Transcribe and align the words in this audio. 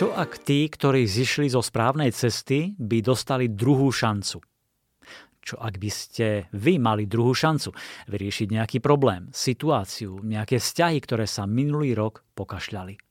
Čo 0.00 0.16
ak 0.16 0.48
tí, 0.48 0.64
ktorí 0.64 1.04
zišli 1.04 1.52
zo 1.52 1.60
správnej 1.60 2.08
cesty, 2.16 2.72
by 2.80 3.04
dostali 3.04 3.52
druhú 3.52 3.92
šancu? 3.92 4.40
Čo 5.44 5.60
ak 5.60 5.76
by 5.76 5.90
ste 5.92 6.48
vy 6.56 6.80
mali 6.80 7.04
druhú 7.04 7.36
šancu 7.36 7.68
vyriešiť 8.08 8.48
nejaký 8.48 8.78
problém, 8.80 9.28
situáciu, 9.28 10.24
nejaké 10.24 10.56
vzťahy, 10.56 11.04
ktoré 11.04 11.28
sa 11.28 11.44
minulý 11.44 11.92
rok 11.92 12.24
pokašľali? 12.32 13.09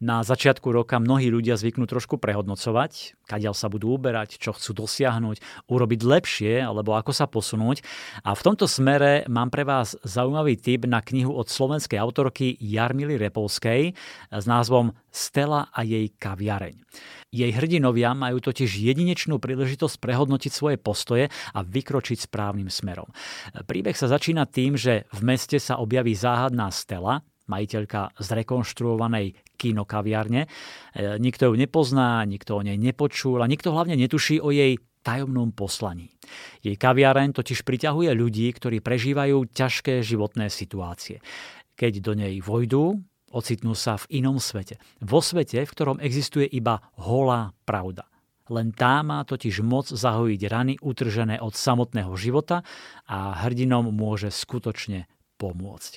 Na 0.00 0.24
začiatku 0.24 0.72
roka 0.72 0.96
mnohí 0.96 1.28
ľudia 1.28 1.60
zvyknú 1.60 1.84
trošku 1.84 2.16
prehodnocovať, 2.16 3.20
kadiaľ 3.28 3.52
sa 3.52 3.68
budú 3.68 3.92
uberať, 3.92 4.40
čo 4.40 4.56
chcú 4.56 4.88
dosiahnuť, 4.88 5.68
urobiť 5.68 6.00
lepšie 6.00 6.64
alebo 6.64 6.96
ako 6.96 7.12
sa 7.12 7.28
posunúť. 7.28 7.84
A 8.24 8.32
v 8.32 8.40
tomto 8.40 8.64
smere 8.64 9.28
mám 9.28 9.52
pre 9.52 9.60
vás 9.60 10.00
zaujímavý 10.00 10.56
tip 10.56 10.88
na 10.88 11.04
knihu 11.04 11.36
od 11.36 11.52
slovenskej 11.52 12.00
autorky 12.00 12.56
Jarmily 12.56 13.20
Repolskej 13.20 13.92
s 14.32 14.44
názvom 14.48 14.96
Stela 15.12 15.68
a 15.68 15.84
jej 15.84 16.08
kaviareň. 16.16 16.80
Jej 17.28 17.52
hrdinovia 17.52 18.16
majú 18.16 18.40
totiž 18.40 18.72
jedinečnú 18.72 19.36
príležitosť 19.36 20.00
prehodnotiť 20.00 20.48
svoje 20.48 20.80
postoje 20.80 21.28
a 21.28 21.60
vykročiť 21.60 22.24
správnym 22.24 22.72
smerom. 22.72 23.12
Príbeh 23.68 23.92
sa 23.92 24.08
začína 24.08 24.48
tým, 24.48 24.80
že 24.80 25.04
v 25.12 25.20
meste 25.28 25.60
sa 25.60 25.76
objaví 25.76 26.16
záhadná 26.16 26.72
Stela, 26.72 27.20
majiteľka 27.50 28.14
zrekonštruovanej 28.16 29.49
kinokaviarne. 29.60 30.48
E, 30.48 30.48
nikto 31.20 31.52
ju 31.52 31.54
nepozná, 31.60 32.24
nikto 32.24 32.56
o 32.56 32.64
nej 32.64 32.80
nepočul 32.80 33.44
a 33.44 33.50
nikto 33.50 33.76
hlavne 33.76 34.00
netuší 34.00 34.40
o 34.40 34.48
jej 34.48 34.80
tajomnom 35.04 35.52
poslaní. 35.52 36.12
Jej 36.64 36.76
kaviareň 36.80 37.36
totiž 37.36 37.64
priťahuje 37.64 38.12
ľudí, 38.16 38.48
ktorí 38.52 38.80
prežívajú 38.80 39.52
ťažké 39.52 40.00
životné 40.00 40.48
situácie. 40.48 41.20
Keď 41.76 41.92
do 42.00 42.12
nej 42.16 42.40
vojdú, 42.40 43.00
ocitnú 43.32 43.72
sa 43.72 43.96
v 43.96 44.20
inom 44.20 44.36
svete. 44.36 44.76
Vo 45.00 45.24
svete, 45.24 45.64
v 45.64 45.72
ktorom 45.72 46.02
existuje 46.02 46.44
iba 46.48 46.82
holá 47.00 47.56
pravda. 47.64 48.04
Len 48.50 48.74
tá 48.74 49.06
má 49.06 49.22
totiž 49.22 49.62
moc 49.62 49.86
zahojiť 49.86 50.40
rany 50.50 50.74
utržené 50.82 51.38
od 51.38 51.54
samotného 51.54 52.10
života 52.18 52.66
a 53.06 53.46
hrdinom 53.46 53.94
môže 53.94 54.34
skutočne 54.34 55.06
pomôcť. 55.40 55.96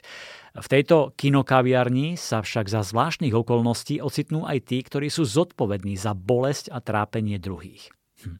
V 0.54 0.68
tejto 0.72 1.12
kinokaviarni 1.20 2.16
sa 2.16 2.40
však 2.40 2.72
za 2.72 2.86
zvláštnych 2.86 3.36
okolností 3.36 4.00
ocitnú 4.00 4.48
aj 4.48 4.72
tí, 4.72 4.80
ktorí 4.80 5.12
sú 5.12 5.28
zodpovední 5.28 6.00
za 6.00 6.16
bolesť 6.16 6.72
a 6.72 6.80
trápenie 6.80 7.36
druhých. 7.42 7.92
Hm. 8.24 8.40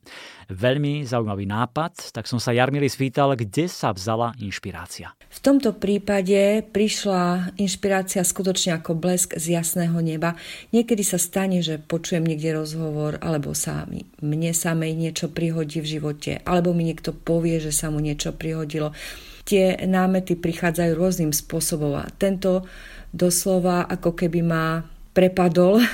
Veľmi 0.54 1.04
zaujímavý 1.04 1.44
nápad, 1.44 2.16
tak 2.16 2.30
som 2.30 2.40
sa 2.40 2.56
Jarmily 2.56 2.88
spýtal, 2.88 3.36
kde 3.36 3.68
sa 3.68 3.92
vzala 3.92 4.32
inšpirácia. 4.40 5.12
V 5.28 5.40
tomto 5.44 5.76
prípade 5.76 6.64
prišla 6.72 7.56
inšpirácia 7.60 8.24
skutočne 8.24 8.80
ako 8.80 8.96
blesk 8.96 9.36
z 9.36 9.60
jasného 9.60 9.98
neba. 10.00 10.40
Niekedy 10.72 11.04
sa 11.04 11.20
stane, 11.20 11.60
že 11.60 11.82
počujem 11.84 12.24
niekde 12.24 12.56
rozhovor, 12.56 13.20
alebo 13.20 13.52
sa 13.52 13.90
mne 14.24 14.52
samej 14.56 14.96
niečo 14.96 15.28
prihodí 15.28 15.84
v 15.84 16.00
živote, 16.00 16.32
alebo 16.48 16.72
mi 16.72 16.88
niekto 16.88 17.12
povie, 17.12 17.60
že 17.60 17.76
sa 17.76 17.92
mu 17.92 18.00
niečo 18.00 18.32
prihodilo 18.32 18.96
tie 19.44 19.76
námety 19.84 20.40
prichádzajú 20.40 20.92
rôznym 20.96 21.32
spôsobom 21.36 22.00
a 22.00 22.08
tento 22.16 22.64
doslova 23.14 23.86
ako 23.86 24.16
keby 24.16 24.42
ma 24.42 24.88
prepadol. 25.14 25.80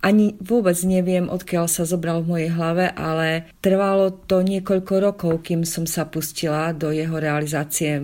Ani 0.00 0.32
vôbec 0.40 0.80
neviem, 0.88 1.28
odkiaľ 1.28 1.68
sa 1.68 1.84
zobral 1.84 2.24
v 2.24 2.30
mojej 2.32 2.50
hlave, 2.56 2.88
ale 2.88 3.52
trvalo 3.60 4.08
to 4.08 4.40
niekoľko 4.40 4.94
rokov, 4.96 5.44
kým 5.44 5.68
som 5.68 5.84
sa 5.84 6.08
pustila 6.08 6.72
do 6.72 6.88
jeho 6.88 7.20
realizácie. 7.20 8.00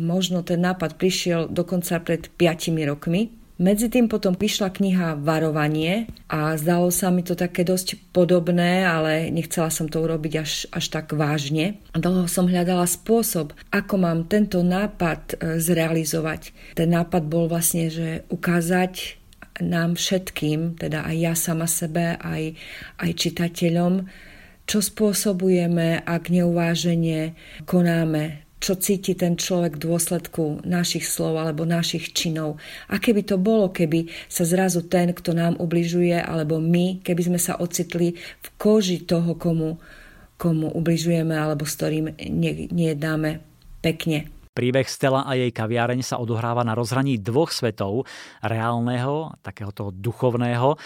Možno 0.00 0.40
ten 0.40 0.64
nápad 0.64 0.96
prišiel 0.96 1.52
dokonca 1.52 2.00
pred 2.00 2.32
5 2.32 2.72
rokmi. 2.88 3.28
Medzi 3.56 3.88
tým 3.88 4.04
potom 4.04 4.36
vyšla 4.36 4.68
kniha 4.68 5.16
Varovanie 5.16 6.12
a 6.28 6.52
zdalo 6.60 6.92
sa 6.92 7.08
mi 7.08 7.24
to 7.24 7.32
také 7.32 7.64
dosť 7.64 8.12
podobné, 8.12 8.84
ale 8.84 9.32
nechcela 9.32 9.72
som 9.72 9.88
to 9.88 10.04
urobiť 10.04 10.32
až, 10.36 10.52
až 10.68 10.84
tak 10.92 11.16
vážne. 11.16 11.80
Dlho 11.96 12.28
som 12.28 12.44
hľadala 12.44 12.84
spôsob, 12.84 13.56
ako 13.72 13.94
mám 13.96 14.28
tento 14.28 14.60
nápad 14.60 15.20
e, 15.40 15.56
zrealizovať. 15.56 16.52
Ten 16.76 16.92
nápad 16.92 17.32
bol 17.32 17.48
vlastne, 17.48 17.88
že 17.88 18.28
ukázať 18.28 19.24
nám 19.64 19.96
všetkým, 19.96 20.76
teda 20.76 21.08
aj 21.08 21.16
ja 21.16 21.32
sama 21.32 21.64
sebe, 21.64 22.20
aj, 22.20 22.60
aj 23.00 23.10
čitateľom, 23.16 24.04
čo 24.68 24.78
spôsobujeme, 24.84 26.04
ak 26.04 26.28
neuváženie 26.28 27.32
konáme 27.64 28.45
čo 28.66 28.74
cíti 28.74 29.14
ten 29.14 29.38
človek 29.38 29.78
v 29.78 29.84
dôsledku 29.86 30.66
našich 30.66 31.06
slov 31.06 31.38
alebo 31.38 31.62
našich 31.62 32.10
činov. 32.10 32.58
A 32.90 32.98
keby 32.98 33.22
to 33.22 33.38
bolo, 33.38 33.70
keby 33.70 34.10
sa 34.26 34.42
zrazu 34.42 34.82
ten, 34.90 35.14
kto 35.14 35.38
nám 35.38 35.54
ubližuje, 35.62 36.18
alebo 36.18 36.58
my, 36.58 36.98
keby 37.06 37.22
sme 37.30 37.38
sa 37.38 37.54
ocitli 37.62 38.18
v 38.18 38.48
koži 38.58 39.06
toho, 39.06 39.38
komu, 39.38 39.78
komu 40.34 40.74
ubližujeme 40.74 41.30
alebo 41.30 41.62
s 41.62 41.78
ktorým 41.78 42.18
nejednáme 42.74 43.38
pekne. 43.86 44.35
Príbeh 44.56 44.88
Stella 44.88 45.28
a 45.28 45.36
jej 45.36 45.52
kaviareň 45.52 46.00
sa 46.00 46.16
odohráva 46.16 46.64
na 46.64 46.72
rozhraní 46.72 47.20
dvoch 47.20 47.52
svetov, 47.52 48.08
reálneho, 48.40 49.36
takéhoto 49.44 49.92
duchovného. 49.92 50.80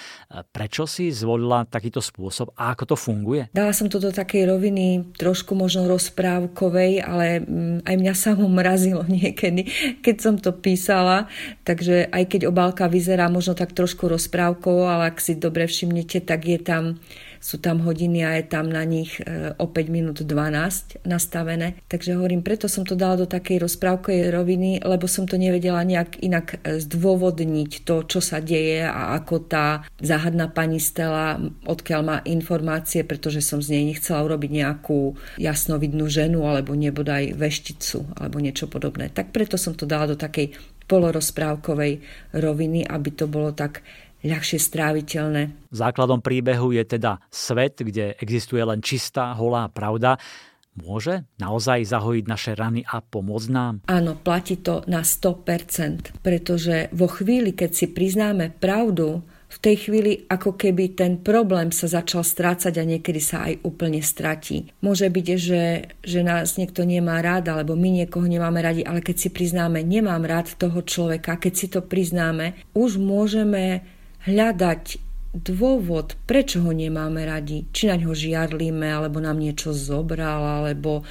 Prečo 0.51 0.91
si 0.91 1.15
zvolila 1.15 1.63
takýto 1.71 2.03
spôsob 2.03 2.51
a 2.59 2.75
ako 2.75 2.91
to 2.91 2.97
funguje? 2.99 3.47
Dala 3.55 3.71
som 3.71 3.87
to 3.87 4.03
do 4.03 4.11
takej 4.11 4.51
roviny 4.51 5.15
trošku 5.15 5.55
možno 5.55 5.87
rozprávkovej, 5.87 6.99
ale 6.99 7.47
mm, 7.47 7.87
aj 7.87 7.95
mňa 7.95 8.15
sa 8.19 8.35
mu 8.35 8.51
mrazilo 8.51 9.07
niekedy, 9.23 9.71
keď 10.03 10.17
som 10.19 10.35
to 10.35 10.51
písala. 10.51 11.31
Takže 11.63 12.11
aj 12.11 12.27
keď 12.27 12.51
obálka 12.51 12.91
vyzerá 12.91 13.31
možno 13.31 13.55
tak 13.55 13.71
trošku 13.71 14.11
rozprávkovo, 14.11 14.91
ale 14.91 15.15
ak 15.15 15.23
si 15.23 15.39
dobre 15.39 15.71
všimnete, 15.71 16.27
tak 16.27 16.43
je 16.51 16.59
tam 16.59 16.99
sú 17.41 17.57
tam 17.57 17.81
hodiny 17.81 18.21
a 18.21 18.37
je 18.37 18.45
tam 18.45 18.69
na 18.69 18.85
nich 18.85 19.17
e, 19.25 19.57
o 19.57 19.65
5 19.65 19.89
minút 19.89 20.21
12 20.21 21.09
nastavené. 21.09 21.81
Takže 21.89 22.21
hovorím, 22.21 22.45
preto 22.45 22.69
som 22.69 22.85
to 22.85 22.93
dala 22.93 23.25
do 23.25 23.27
takej 23.27 23.65
rozprávkovej 23.65 24.29
roviny, 24.29 24.71
lebo 24.85 25.09
som 25.09 25.25
to 25.25 25.41
nevedela 25.41 25.81
nejak 25.81 26.21
inak 26.21 26.61
e, 26.61 26.77
zdôvodniť 26.85 27.89
to, 27.89 28.05
čo 28.05 28.21
sa 28.21 28.45
deje 28.45 28.85
a 28.85 29.17
ako 29.17 29.49
tá 29.49 29.89
záhadná 30.05 30.53
pani 30.53 30.77
Stella, 30.77 31.41
odkiaľ 31.65 32.01
má 32.05 32.17
informácie, 32.29 33.09
pretože 33.09 33.41
som 33.41 33.65
z 33.65 33.73
nej 33.81 33.97
nechcela 33.97 34.21
urobiť 34.21 34.51
nejakú 34.61 35.17
jasnovidnú 35.41 36.05
ženu 36.13 36.45
alebo 36.45 36.77
nebodaj 36.77 37.33
vešticu 37.41 38.21
alebo 38.21 38.37
niečo 38.37 38.69
podobné. 38.69 39.09
Tak 39.09 39.33
preto 39.33 39.57
som 39.57 39.73
to 39.73 39.89
dala 39.89 40.13
do 40.13 40.17
takej 40.21 40.53
polorozprávkovej 40.91 42.03
roviny, 42.35 42.83
aby 42.83 43.11
to 43.15 43.31
bolo 43.31 43.55
tak 43.55 43.87
ľahšie 44.25 44.59
stráviteľné. 44.61 45.71
Základom 45.73 46.21
príbehu 46.21 46.73
je 46.77 46.85
teda 46.85 47.21
svet, 47.33 47.81
kde 47.81 48.17
existuje 48.21 48.61
len 48.61 48.85
čistá, 48.85 49.33
holá 49.37 49.69
pravda. 49.73 50.21
Môže 50.81 51.27
naozaj 51.43 51.83
zahojiť 51.83 52.25
naše 52.31 52.53
rany 52.55 52.87
a 52.87 53.03
pomôcť 53.03 53.49
nám? 53.51 53.75
Áno, 53.91 54.15
platí 54.15 54.55
to 54.63 54.87
na 54.87 55.03
100%, 55.03 56.23
pretože 56.23 56.89
vo 56.95 57.11
chvíli, 57.11 57.53
keď 57.53 57.71
si 57.75 57.87
priznáme 57.91 58.55
pravdu, 58.55 59.27
v 59.51 59.59
tej 59.59 59.77
chvíli 59.91 60.13
ako 60.31 60.55
keby 60.55 60.95
ten 60.95 61.19
problém 61.19 61.75
sa 61.75 61.91
začal 61.91 62.23
strácať 62.23 62.71
a 62.79 62.87
niekedy 62.87 63.19
sa 63.19 63.51
aj 63.51 63.67
úplne 63.67 63.99
stratí. 63.99 64.71
Môže 64.79 65.11
byť, 65.11 65.27
že, 65.35 65.91
že 66.07 66.21
nás 66.23 66.55
niekto 66.55 66.87
nemá 66.87 67.19
rád, 67.19 67.51
alebo 67.51 67.75
my 67.75 67.91
niekoho 67.91 68.31
nemáme 68.31 68.63
radi, 68.63 68.87
ale 68.87 69.03
keď 69.03 69.17
si 69.19 69.29
priznáme, 69.35 69.83
nemám 69.83 70.23
rád 70.23 70.55
toho 70.55 70.87
človeka, 70.87 71.35
keď 71.35 71.53
si 71.59 71.67
to 71.67 71.83
priznáme, 71.83 72.55
už 72.79 73.03
môžeme 73.03 73.83
hľadať 74.27 75.11
dôvod, 75.31 76.19
prečo 76.27 76.59
ho 76.67 76.75
nemáme 76.75 77.23
radi. 77.23 77.71
Či 77.71 77.87
naň 77.87 78.01
ho 78.11 78.15
žiarlíme, 78.15 78.91
alebo 78.91 79.23
nám 79.23 79.39
niečo 79.39 79.71
zobral, 79.71 80.43
alebo, 80.43 81.07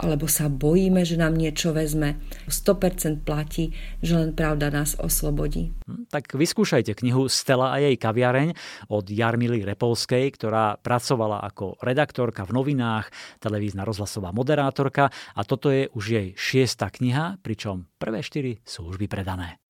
alebo 0.00 0.24
sa 0.24 0.48
bojíme, 0.48 1.04
že 1.04 1.20
nám 1.20 1.36
niečo 1.36 1.76
vezme. 1.76 2.16
100% 2.48 3.28
platí, 3.28 3.76
že 4.00 4.16
len 4.16 4.32
pravda 4.32 4.72
nás 4.72 4.96
oslobodí. 4.96 5.68
Hm, 5.84 6.08
tak 6.08 6.32
vyskúšajte 6.32 6.96
knihu 6.96 7.28
Stella 7.28 7.76
a 7.76 7.78
jej 7.84 7.92
kaviareň 8.00 8.56
od 8.88 9.04
Jarmily 9.04 9.68
Repolskej, 9.68 10.32
ktorá 10.32 10.80
pracovala 10.80 11.44
ako 11.44 11.76
redaktorka 11.84 12.48
v 12.48 12.56
novinách, 12.56 13.12
televízna 13.36 13.84
rozhlasová 13.84 14.32
moderátorka 14.32 15.12
a 15.36 15.40
toto 15.44 15.68
je 15.68 15.92
už 15.92 16.04
jej 16.08 16.28
šiesta 16.40 16.88
kniha, 16.88 17.36
pričom 17.44 17.84
prvé 18.00 18.24
štyri 18.24 18.64
sú 18.64 18.88
už 18.88 18.96
vypredané. 18.96 19.60